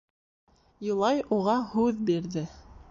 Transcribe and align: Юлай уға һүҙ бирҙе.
Юлай 0.87 1.23
уға 1.39 1.57
һүҙ 1.77 2.05
бирҙе. 2.11 2.49